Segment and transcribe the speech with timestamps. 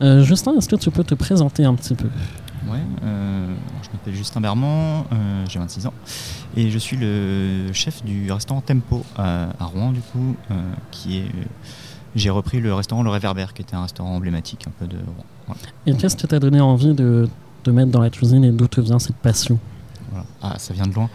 [0.00, 2.08] Euh, Justin, est-ce que tu peux te présenter un petit peu?
[2.68, 5.94] Ouais, euh, je m'appelle Justin Bermand, euh, j'ai 26 ans
[6.56, 10.54] et je suis le chef du restaurant Tempo à, à Rouen du coup, euh,
[10.90, 11.26] qui est
[12.14, 15.24] j'ai repris le restaurant Le Réverbère qui était un restaurant emblématique un peu de Rouen.
[15.46, 15.60] Voilà.
[15.86, 17.28] Et qu'est-ce qui t'a donné envie de
[17.62, 19.58] te mettre dans la cuisine et d'où te vient cette passion?
[20.10, 20.26] Voilà.
[20.42, 21.08] Ah, ça vient de loin.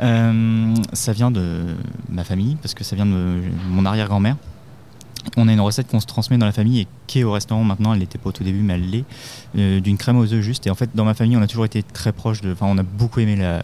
[0.00, 1.76] Euh, ça vient de
[2.08, 4.36] ma famille parce que ça vient de mon arrière-grand-mère.
[5.36, 7.64] On a une recette qu'on se transmet dans la famille et qui est au restaurant
[7.64, 7.92] maintenant.
[7.92, 9.04] Elle n'était pas au tout début, mais elle l'est.
[9.56, 10.66] euh, D'une crème aux œufs juste.
[10.66, 12.52] Et en fait, dans ma famille, on a toujours été très proche de.
[12.52, 13.62] Enfin, on a beaucoup aimé la,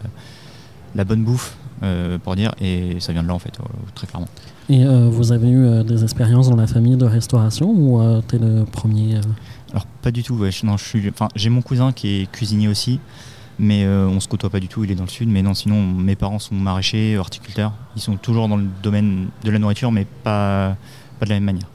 [0.95, 2.53] la bonne bouffe, euh, pour dire.
[2.61, 3.63] Et ça vient de là, en fait, euh,
[3.93, 4.27] très clairement.
[4.69, 8.63] Et euh, vous avez eu des expériences dans la famille de restauration ou t'es le
[8.65, 9.19] premier
[9.71, 10.35] Alors, pas du tout.
[10.35, 11.09] Ouais, non, je suis.
[11.09, 12.99] Enfin, j'ai mon cousin qui est cuisinier aussi.
[13.61, 15.27] Mais on se côtoie pas du tout, il est dans le sud.
[15.27, 17.73] Mais non, sinon, mes parents sont maraîchers, horticulteurs.
[17.97, 20.77] Ils sont toujours dans le domaine de la nourriture, mais pas,
[21.19, 21.67] pas de la même manière.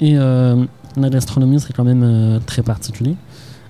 [0.00, 0.64] Et euh,
[0.96, 3.14] la gastronomie, c'est quand même euh, très particulier.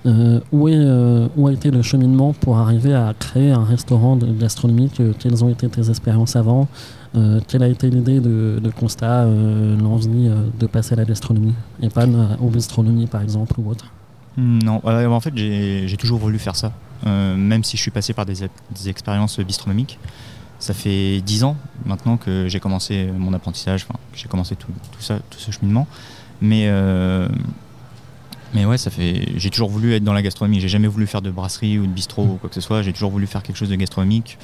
[0.07, 4.15] Euh, où, est, euh, où a été le cheminement pour arriver à créer un restaurant
[4.17, 6.69] de gastronomie que- Quelles ont été tes expériences avant?
[7.17, 9.27] Euh, Quelle a été l'idée de, de constat,
[9.83, 11.55] l'envie de passer à la gastronomie?
[11.83, 12.07] Et pas
[12.41, 13.87] au bistronomie par exemple ou autre
[14.37, 16.73] Non, en fait, j'ai toujours voulu faire ça.
[17.05, 19.99] Même si je suis passé par des, des expériences bistronomiques.
[20.59, 21.57] Ça fait dix ans
[21.87, 25.87] maintenant que j'ai commencé mon apprentissage, que j'ai commencé tout, tout ça, tout ce cheminement.
[26.41, 27.29] Mais, euh,
[28.55, 29.29] mais ouais, ça fait.
[29.37, 30.61] J'ai toujours voulu être dans la gastronomie.
[30.61, 32.83] J'ai jamais voulu faire de brasserie ou de bistrot ou quoi que ce soit.
[32.83, 34.39] J'ai toujours voulu faire quelque chose de gastronomique.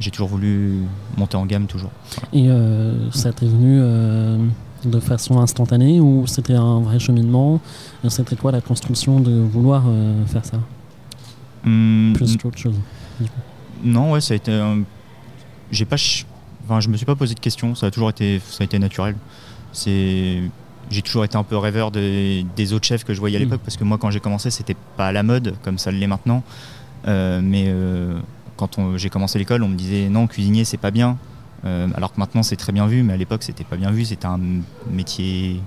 [0.00, 0.82] J'ai toujours voulu
[1.16, 1.90] monter en gamme, toujours.
[2.32, 4.38] Et euh, ça t'est venu euh,
[4.84, 7.60] de façon instantanée ou c'était un vrai cheminement?
[8.08, 9.84] C'était quoi la construction de vouloir
[10.26, 10.58] faire ça?
[11.66, 12.76] Hum, Plus qu'autre chose.
[13.82, 14.52] Non, ouais, ça a été.
[14.52, 14.82] un-
[15.72, 15.96] J'ai pas.
[16.64, 17.74] Enfin, je me suis pas posé de questions.
[17.74, 19.16] Ça a toujours été, ça a été naturel.
[19.72, 20.42] C'est.
[20.90, 23.42] J'ai toujours été un peu rêveur des, des autres chefs que je voyais à Mm.
[23.42, 26.06] l'époque parce que moi, quand j'ai commencé, c'était pas à la mode comme ça l'est
[26.06, 26.42] maintenant.
[27.06, 28.18] Euh, mais euh,
[28.56, 31.18] quand j'ai commencé l'école, on me disait non, cuisinier, c'est pas bien.
[31.64, 34.04] Euh, alors que maintenant, c'est très bien vu, mais à l'époque, c'était pas bien vu.
[34.06, 34.40] C'était un
[34.90, 35.60] métier.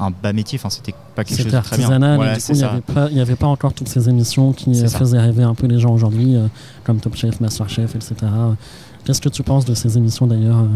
[0.00, 1.88] Un bas métier, enfin, c'était pas quelque chose de très bien.
[2.14, 4.52] et du coup, il n'y avait, pas- il y avait pas encore toutes ces émissions
[4.52, 6.46] qui euh, faisaient rêver un peu les gens aujourd'hui, euh,
[6.84, 8.14] comme Top Chef, Master Chef, etc.
[9.04, 10.66] Qu'est-ce que tu penses de ces émissions d'ailleurs euh?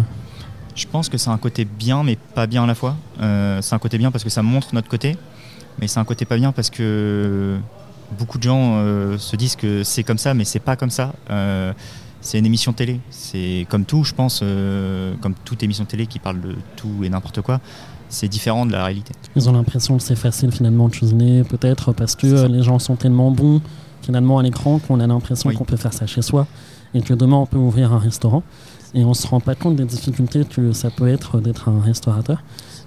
[0.75, 2.97] Je pense que c'est un côté bien, mais pas bien à la fois.
[3.21, 5.17] Euh, c'est un côté bien parce que ça montre notre côté,
[5.81, 7.59] mais c'est un côté pas bien parce que
[8.19, 11.13] beaucoup de gens euh, se disent que c'est comme ça, mais c'est pas comme ça.
[11.31, 11.73] Euh,
[12.23, 13.01] c'est une émission télé.
[13.11, 17.09] C'est comme tout, je pense, euh, comme toute émission télé qui parle de tout et
[17.11, 17.61] n'importe quoi.
[18.13, 19.15] C'est différent de la réalité.
[19.37, 22.79] Ils ont l'impression que c'est facile finalement de cuisiner, peut-être parce que euh, les gens
[22.79, 23.63] sont tellement bons
[24.03, 25.57] finalement à l'écran qu'on a l'impression Oui.
[25.57, 26.47] qu'on peut faire ça chez soi
[26.93, 28.43] et que demain on peut ouvrir un restaurant
[28.95, 32.43] et on se rend pas compte des difficultés que ça peut être d'être un restaurateur.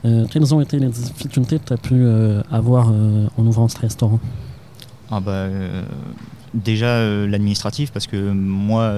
[0.05, 3.67] Euh, quelles ont été les difficultés que tu as pu euh, avoir euh, en ouvrant
[3.67, 4.19] ce restaurant?
[5.09, 5.47] Ah bah,
[6.53, 8.91] déjà l'administratif, parce que moi,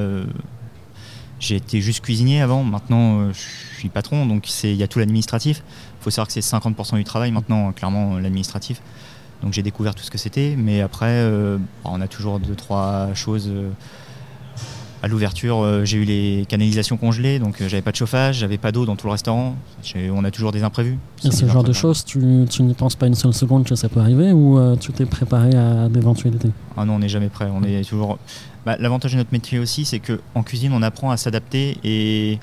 [1.40, 2.64] j'ai été juste cuisinier avant.
[2.64, 3.40] Maintenant, je
[3.80, 5.64] suis patron, donc il y a tout l'administratif.
[6.00, 8.82] Il faut savoir que c'est 50% du travail maintenant, clairement, l'administratif.
[9.44, 10.56] Donc j'ai découvert tout ce que c'était.
[10.58, 13.48] Mais après, euh, bah, on a toujours deux, trois choses.
[13.50, 13.70] euh,
[15.04, 18.72] à l'ouverture, euh, j'ai eu les canalisations congelées, donc j'avais pas de chauffage, j'avais pas
[18.72, 19.56] d'eau dans tout le restaurant.
[20.12, 20.98] On a toujours des imprévus.
[21.24, 23.90] Et ce genre de choses, tu, tu n'y penses pas une seule seconde que ça
[23.90, 26.50] peut arriver ou euh, tu t'es préparé à d'éventualités?
[26.76, 27.48] Ah non, on n'est jamais prêt.
[27.54, 28.18] On est toujours.
[28.66, 32.40] Bah, L'avantage de notre métier aussi, c'est que en cuisine, on apprend à s'adapter et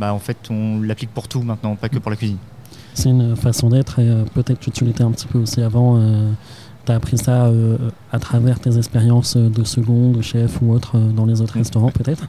[0.00, 2.38] bah, en fait, on l'applique pour tout maintenant, pas que pour la cuisine.
[2.94, 6.00] C'est une façon d'être et euh, peut-être que tu l'étais un petit peu aussi avant.
[6.84, 7.76] tu as appris ça euh,
[8.12, 11.60] à travers tes expériences de second, de chef ou autre euh, dans les autres Mm.
[11.60, 12.24] restaurants peut-être.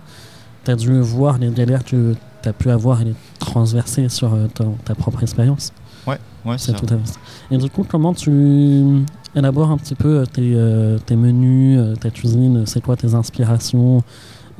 [0.65, 2.13] Tu as dû voir les galères que
[2.43, 4.47] tu as pu avoir et les transverser sur euh,
[4.85, 5.71] ta propre expérience.
[6.07, 6.17] Ouais,
[6.57, 7.19] c'est C'est tout à fait.
[7.51, 9.03] Et du coup, comment tu
[9.35, 12.63] élabores un petit peu euh, tes, euh, tes menus, euh, ta cuisine?
[12.65, 14.01] C'est quoi tes inspirations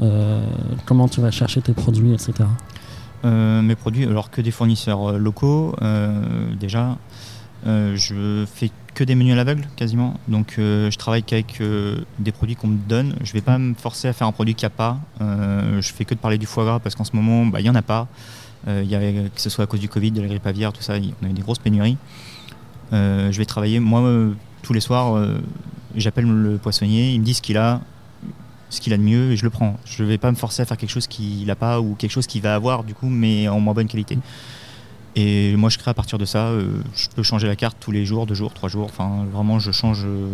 [0.01, 0.41] euh,
[0.85, 2.33] Comment tu vas chercher tes produits, etc.
[3.25, 6.97] Euh, mes produits, alors que des fournisseurs euh, locaux, euh, déjà.
[7.65, 10.13] Je fais que des menus à l'aveugle quasiment.
[10.29, 11.61] Donc je travaille qu'avec
[12.17, 13.15] des produits qu'on me donne.
[13.21, 14.97] Je vais pas me forcer à faire un produit qu'il n'y a pas.
[15.19, 17.69] Je fais que de parler du foie gras parce qu'en ce moment, bah, il n'y
[17.69, 18.07] en a pas.
[18.65, 20.93] Y avait, que ce soit à cause du Covid, de la grippe aviaire, tout ça,
[21.21, 21.97] on a eu des grosses pénuries.
[22.93, 24.09] Je vais travailler, moi,
[24.61, 25.21] tous les soirs,
[25.95, 27.81] j'appelle le poissonnier, il me dit ce qu'il a,
[28.69, 29.77] ce qu'il a de mieux et je le prends.
[29.85, 32.27] Je vais pas me forcer à faire quelque chose qu'il n'a pas ou quelque chose
[32.27, 34.17] qu'il va avoir du coup, mais en moins bonne qualité.
[35.15, 36.47] Et moi, je crée à partir de ça.
[36.49, 38.85] euh, je peux changer la carte tous les jours, deux jours, trois jours.
[38.85, 40.03] Enfin, vraiment, je change.
[40.05, 40.27] euh,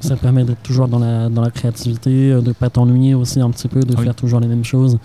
[0.00, 3.50] Ça permet d'être toujours dans la, dans la créativité, euh, de pas t'ennuyer aussi un
[3.50, 4.04] petit peu, de Ah oui.
[4.04, 4.98] faire toujours les mêmes choses.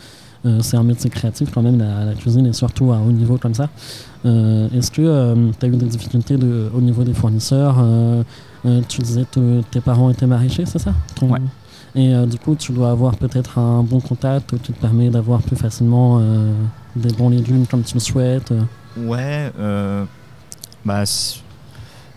[0.48, 3.38] Euh, c'est un métier créatif quand même, la, la cuisine, et surtout à haut niveau
[3.38, 3.70] comme ça.
[4.26, 7.76] Est-ce que tu as eu des difficultés de, au niveau des fournisseurs
[8.88, 10.94] Tu disais que tes parents étaient maraîchers, c'est ça?
[11.22, 11.40] Ouais.
[11.96, 15.58] Et du coup, tu dois avoir peut-être un bon contact qui te permet d'avoir plus
[15.58, 16.22] facilement
[16.96, 18.54] des bons légumes comme tu le souhaites.
[18.96, 19.52] Ouais,
[20.86, 21.04] bah,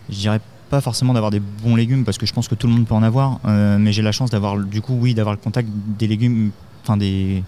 [0.08, 0.40] je dirais
[0.70, 2.94] pas forcément d'avoir des bons légumes parce que je pense que tout le monde peut
[2.94, 5.68] en avoir, euh, mais j'ai la chance d'avoir du coup oui d'avoir le contact
[5.98, 6.50] des légumes,
[6.82, 7.42] enfin des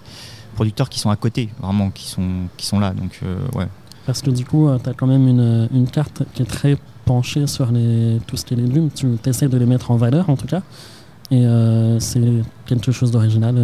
[0.54, 2.92] producteurs qui sont à côté, vraiment qui sont qui sont là.
[2.92, 3.66] Donc euh, ouais.
[4.06, 6.76] Parce que du coup, euh, tu as quand même une, une, carte qui est très
[7.04, 8.88] penchée sur les, tout ce qui est légumes.
[8.94, 10.62] Tu essaies de les mettre en valeur en tout cas.
[11.30, 11.44] Et
[11.98, 12.20] c'est
[12.66, 13.56] quelque chose d'original.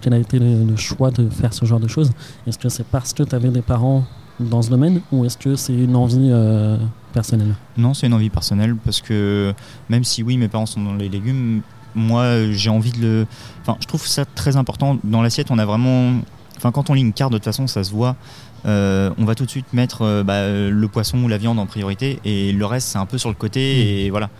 [0.00, 2.10] quel a été le, le, choix de faire ce genre de choses?
[2.46, 4.04] Est-ce que c'est parce que tu avais des parents
[4.38, 6.30] dans ce domaine ou est-ce que c'est une envie
[7.14, 7.54] personnelle?
[7.78, 9.54] Non, c'est une envie personnelle parce que
[9.88, 11.62] même si oui, mes parents sont dans les légumes,
[11.94, 13.26] moi j'ai envie de le.
[13.62, 14.98] Enfin, je trouve ça très important.
[15.02, 16.20] Dans l'assiette, on a vraiment.
[16.56, 18.16] Enfin, quand on lit une carte, de toute façon, ça se voit.
[18.66, 21.66] Euh, on va tout de suite mettre euh, bah, le poisson ou la viande en
[21.66, 23.88] priorité et le reste, c'est un peu sur le côté mmh.
[23.88, 24.30] et voilà.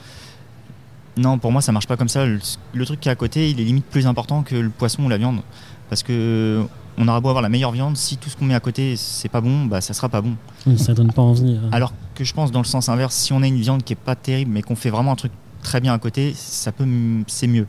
[1.17, 2.27] Non, pour moi, ça marche pas comme ça.
[2.27, 2.39] Le,
[2.75, 5.09] le, truc qui est à côté, il est limite plus important que le poisson ou
[5.09, 5.41] la viande
[5.89, 6.65] parce que
[6.99, 9.29] on aura beau avoir la meilleure viande, si tout ce qu'on met à côté c'est
[9.29, 10.37] pas bon, bah ça sera pas bon.
[10.77, 11.57] ça donne pas envie.
[11.57, 11.69] Euh.
[11.73, 13.97] Alors que je pense dans le sens inverse, si on a une viande qui est
[13.97, 15.33] pas terrible mais qu'on fait vraiment un truc
[15.63, 16.87] très bien à côté, ça peut
[17.27, 17.67] c'est mieux.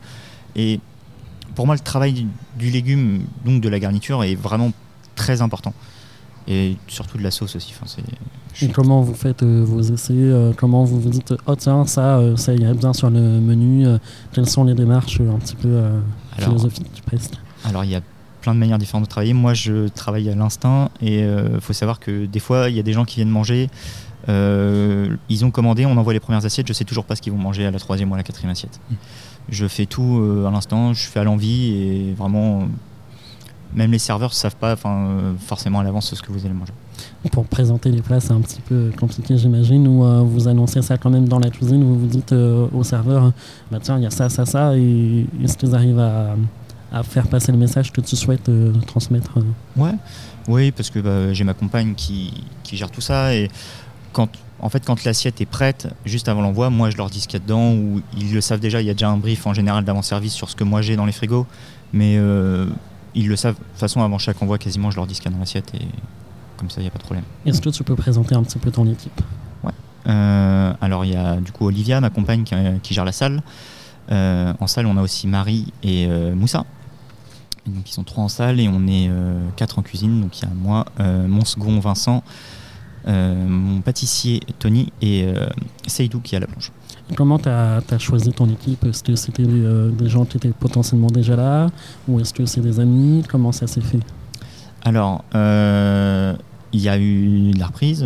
[0.56, 0.80] Et
[1.56, 2.28] pour moi le travail
[2.58, 4.72] du, légume, donc de la garniture, est vraiment
[5.16, 5.74] très important.
[6.48, 7.74] Et surtout de la sauce aussi.
[7.80, 8.02] Enfin,
[8.62, 12.20] et comment vous faites euh, vos essais euh, Comment vous vous dites oh tiens ça
[12.38, 13.86] ça irait bien sur le menu
[14.32, 15.84] Quelles sont les démarches un petit peu
[16.38, 17.34] philosophiques presque
[17.66, 18.02] Alors il y a
[18.48, 19.34] plein de manières différentes de travailler.
[19.34, 22.80] Moi, je travaille à l'instinct et il euh, faut savoir que des fois, il y
[22.80, 23.70] a des gens qui viennent manger.
[24.30, 27.34] Euh, ils ont commandé, on envoie les premières assiettes, je sais toujours pas ce qu'ils
[27.34, 28.80] vont manger à la troisième ou à la quatrième assiette.
[28.90, 28.96] Mm.
[29.50, 32.70] Je fais tout euh, à l'instant, je fais à l'envie et vraiment,
[33.74, 34.76] même les serveurs ne savent pas
[35.46, 36.74] forcément à l'avance ce que vous allez manger.
[37.32, 41.10] Pour présenter les plats, c'est un petit peu compliqué, j'imagine, ou vous annoncez ça quand
[41.10, 43.34] même dans la cuisine, où vous dites au serveur,
[43.72, 46.36] bah tiens, il y a ça, ça, ça, et est-ce qu'ils arrivent à,
[46.92, 49.82] à faire passer le message que tu souhaites euh, transmettre euh?
[49.82, 49.96] Ouais,
[50.48, 52.34] oui, parce que bah, j'ai ma compagne qui,
[52.64, 53.50] qui, gère tout ça et
[54.14, 54.30] quand,
[54.60, 57.40] en fait, quand l'assiette est prête, juste avant l'envoi, moi je leur dis ce qu'il
[57.40, 58.82] y a dedans ou ils le savent déjà.
[58.82, 61.06] Il y a déjà un brief en général d'avant-service sur ce que moi j'ai dans
[61.06, 61.46] les frigos,
[61.94, 62.68] mais euh,
[63.16, 63.56] ils le savent.
[63.56, 65.42] De toute façon, avant chaque envoi, quasiment, je leur dis ce qu'il y a dans
[65.42, 65.86] l'assiette et
[66.58, 67.26] comme ça, il n'y a pas de problème.
[67.46, 69.22] Est-ce que tu peux présenter un petit peu ton équipe?
[69.64, 69.72] Ouais.
[70.06, 73.42] alors il y a du coup Olivia, ma compagne, qui, qui gère la salle.
[74.10, 76.66] en salle, on a aussi Marie et Moussa,
[77.68, 80.22] donc ils sont trois en salle et on est euh, quatre en cuisine.
[80.22, 82.24] Donc il y a moi, euh, mon second Vincent,
[83.08, 85.28] euh, mon pâtissier Tony et
[85.86, 86.72] Seydou qui est à la plonge.
[87.16, 88.86] Comment tu as, choisi ton équipe?
[88.86, 91.68] Est-ce que c'était des gens qui étaient potentiellement déjà là?
[92.08, 93.24] Ou est-ce que c'est des amis?
[93.30, 94.00] Comment ça s'est fait?
[94.84, 98.06] Alors, il y a eu de la reprise,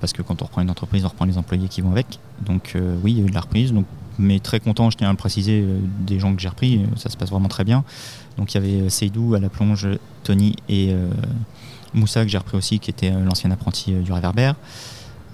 [0.00, 2.18] parce que quand on reprend une entreprise, on reprend les employés qui vont avec.
[2.44, 3.72] Donc oui, il y a eu de la reprise.
[4.18, 5.64] Mais très content, je tiens à le préciser,
[6.00, 7.82] des gens que j'ai repris, ça se passe vraiment très bien.
[8.36, 9.88] Donc il y avait euh, Seydou à la plonge,
[10.22, 11.08] Tony et euh,
[11.92, 14.54] Moussa que j'ai repris aussi, qui était euh, l'ancien apprenti du réverbère.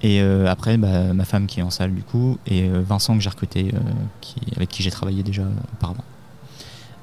[0.02, 3.28] Et après, bah, ma femme qui est en salle du coup, et Vincent que j'ai
[3.28, 3.70] recruté,
[4.56, 5.42] avec qui j'ai travaillé déjà
[5.74, 6.04] auparavant.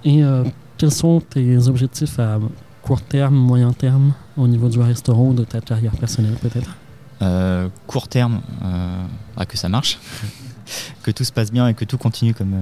[0.03, 0.23] Et
[0.77, 2.39] quels sont tes objectifs à
[2.81, 7.71] court terme, moyen terme, au niveau du restaurant ou de ta carrière personnelle peut-être?
[7.85, 8.41] Court terme,
[9.35, 9.99] bah, que ça marche.
[11.03, 12.55] que tout se passe bien et que tout continue comme,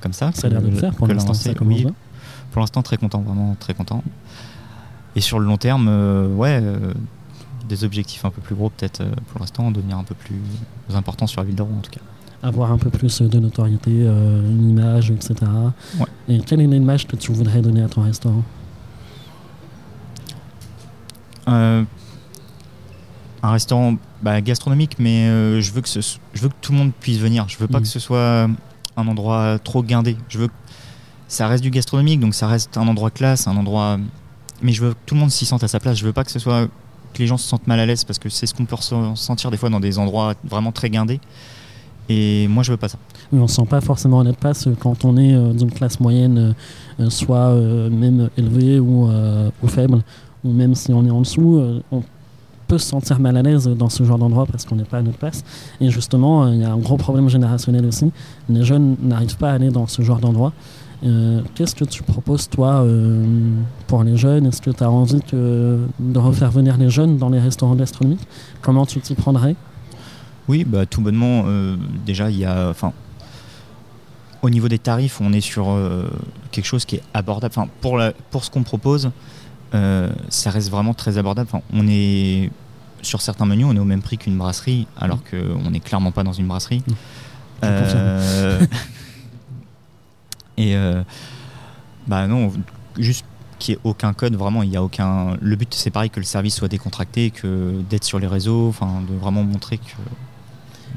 [0.00, 0.32] comme ça.
[0.34, 1.84] Ça a l'air de le faire pour l'instant, commence
[2.50, 4.02] pour l'instant, très content, vraiment très content.
[5.16, 6.92] Et sur le long terme, euh, ouais, euh,
[7.68, 10.40] des objectifs un peu plus gros, peut-être euh, pour l'instant, devenir un peu plus
[10.94, 12.00] important sur la ville de Rouen en tout cas.
[12.42, 15.34] Avoir un peu plus de notoriété, une image, etc.
[16.28, 18.44] Et quelle est l'image que tu voudrais donner à ton restaurant?
[21.46, 21.86] Un
[23.42, 25.26] restaurant bah, gastronomique, mais
[25.60, 27.48] je, veux que je veux que tout le monde puisse venir.
[27.48, 27.82] Je veux pas mm.
[27.82, 28.48] que ce soit
[28.96, 30.16] un endroit trop guindé.
[30.28, 30.48] Je veux
[31.28, 33.98] ça reste du gastronomique, donc ça reste un endroit classe, un endroit.
[34.62, 35.98] Mais je veux que tout le monde s'y sente à sa place.
[35.98, 36.66] Je veux pas que ce soit
[37.12, 39.50] que les gens se sentent mal à l'aise parce que c'est ce qu'on peut ressentir
[39.50, 41.20] des fois dans des endroits vraiment très guindés.
[42.08, 42.98] Et moi, je veux pas ça.
[43.32, 46.54] Oui, on se sent pas forcément notre place quand on est euh, d'une classe moyenne,
[46.98, 49.10] euh, soit euh, même élevée ou,
[49.62, 50.02] ou, faible,
[50.44, 51.62] ou même si on est en dessous,
[51.92, 52.02] on
[52.68, 55.02] peut se sentir mal à l'aise dans ce genre d'endroit parce qu'on n'est pas à
[55.02, 55.42] notre place.
[55.80, 58.12] Et justement, il y a un gros problème générationnel aussi.
[58.48, 60.52] Les jeunes n'arrivent pas à aller dans ce genre d'endroit.
[61.04, 63.24] Euh, qu'est-ce que tu proposes, toi, euh,
[63.86, 64.46] pour les jeunes?
[64.46, 68.26] Est-ce que tu as envie de refaire venir les jeunes dans les restaurants gastronomiques?
[68.62, 69.54] Comment tu t'y prendrais?
[70.48, 72.72] Oui, bah, tout bonnement, euh, déjà, il y a.
[74.40, 75.66] Au niveau des tarifs, on est sur
[76.52, 77.52] quelque chose qui est abordable.
[77.56, 79.10] Enfin, pour, la, pour ce qu'on propose,
[79.72, 81.48] ça reste vraiment très abordable.
[81.52, 82.50] Enfin, on est
[83.02, 86.24] sur certains menus, on est au même prix qu'une brasserie, alors qu'on n'est clairement pas
[86.24, 86.82] dans une brasserie.
[87.64, 88.60] Euh,
[90.56, 91.02] et euh,
[92.06, 92.52] bah non,
[92.98, 93.24] juste
[93.58, 95.36] qu'il n'y ait aucun code, vraiment, il y a aucun.
[95.40, 99.02] Le but, c'est pareil que le service soit décontracté, que d'être sur les réseaux, enfin,
[99.08, 99.96] de vraiment montrer que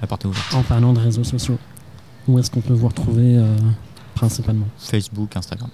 [0.02, 0.54] la porte est ouverte.
[0.54, 1.58] En parlant de réseaux sociaux,
[2.28, 3.56] où est-ce qu'on peut vous retrouver euh,
[4.16, 4.68] principalement?
[4.78, 5.70] Facebook, Instagram.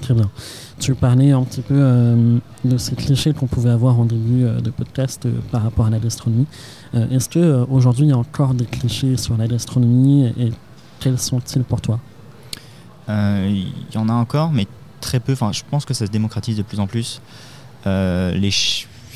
[0.00, 0.30] Très bien.
[0.78, 4.60] Tu parlais un petit peu euh, de ces clichés qu'on pouvait avoir en début euh,
[4.60, 6.46] de podcast euh, par rapport à la gastronomie.
[6.94, 10.52] Est-ce que aujourd'hui il y a encore des clichés sur la gastronomie et
[11.00, 12.00] quels sont-ils pour toi?
[13.08, 14.66] Il y en a encore, mais
[15.00, 15.32] très peu.
[15.32, 17.20] Enfin, je pense que ça se démocratise de plus en plus.
[17.84, 18.50] les,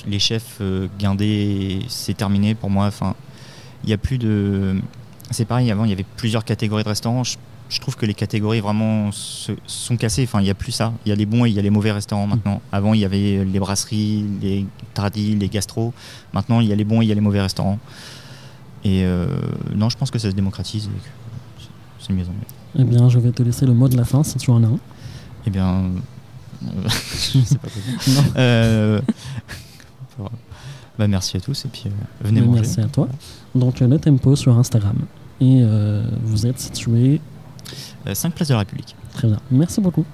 [0.07, 0.63] les chefs
[0.99, 2.87] guindés, c'est terminé pour moi.
[2.87, 3.15] Enfin,
[3.85, 4.77] il y a plus de.
[5.31, 5.71] C'est pareil.
[5.71, 7.23] Avant, il y avait plusieurs catégories de restaurants
[7.81, 10.25] trouve que les catégories vraiment se, sont cassées.
[10.25, 10.93] Enfin, il n'y a plus ça.
[11.07, 12.57] Il y a les bons et il y a les mauvais restaurants maintenant.
[12.57, 12.75] Mm.
[12.75, 15.93] Avant, il y avait les brasseries, les tradis, les gastros.
[16.33, 17.79] Maintenant, il y a les bons et il y a les mauvais restaurants.
[18.85, 19.27] Et euh,
[19.75, 21.63] non, je pense que ça se démocratise et
[22.01, 22.81] c'est mieux en mieux.
[22.81, 24.67] Eh bien, je vais te laisser le mot de la fin si tu en as
[24.67, 24.79] un.
[25.47, 25.85] Eh bien,
[26.65, 29.01] euh, sais pas quoi euh,
[30.99, 31.85] bah, merci à tous et puis
[32.23, 32.61] venez manger.
[32.61, 33.09] Merci à toi.
[33.55, 34.97] Donc, le tempo sur Instagram.
[35.41, 35.65] Et
[36.23, 37.21] vous êtes situé
[38.13, 38.97] 5 euh, places de la République.
[39.15, 39.39] Très bien.
[39.51, 40.05] Merci beaucoup.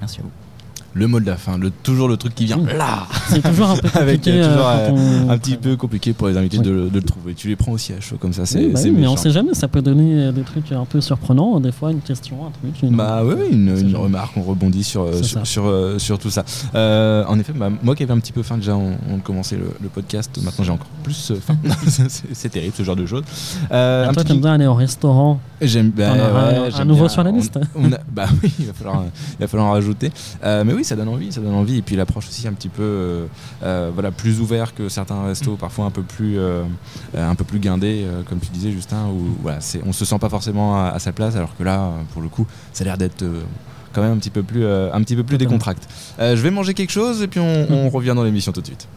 [0.00, 0.47] Merci à vous
[0.94, 3.06] le mot de la fin, le, toujours le truc qui vient là.
[3.28, 4.32] C'est toujours un peu compliqué.
[4.32, 7.34] Euh, euh, un petit peu compliqué pour les invités de, le trouver.
[7.34, 9.68] Tu les prends aussi à chaud comme ça, c'est bah Mais on sait jamais, ça
[9.68, 11.60] peut donner des trucs un peu surprenants.
[11.60, 12.82] Des fois, une question, un truc.
[12.82, 12.96] Une...
[12.96, 15.06] Bah oui, une, remarque, on rebondit sur,
[15.44, 15.66] sur,
[15.98, 16.44] sur, tout ça.
[16.74, 19.88] en effet, bah, moi qui avais un petit peu faim déjà, on, on commençait le,
[19.88, 20.38] podcast.
[20.42, 21.56] Maintenant, j'ai encore plus faim.
[22.32, 23.24] c'est terrible ce genre de choses.
[23.70, 25.40] Euh, toi, t'aimes bien aller au restaurant?
[25.60, 26.12] J'aime bien.
[26.12, 27.58] un, nouveau sur la liste?
[28.12, 29.04] bah oui, il va falloir,
[29.38, 30.10] il va falloir en rajouter.
[30.42, 31.78] mais oui, ça donne envie, ça donne envie.
[31.78, 33.26] Et puis l'approche aussi un petit peu euh,
[33.62, 35.58] euh, voilà, plus ouvert que certains restos, mm.
[35.58, 36.64] parfois un peu plus, euh,
[37.14, 40.84] un peu plus guindés, comme tu disais Justin, où voilà, on se sent pas forcément
[40.84, 43.24] à, sa place, alors que là, pour le coup, ça a l'air d'être
[43.92, 45.86] quand même un petit peu plus, un petit peu plus décontracté.
[46.18, 48.88] je vais manger quelque chose et puis on, on revient dans l'émission tout de suite.